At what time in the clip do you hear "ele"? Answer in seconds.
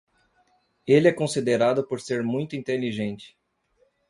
0.87-1.07